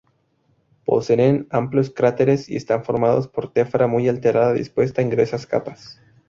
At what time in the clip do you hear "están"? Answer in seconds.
2.55-2.83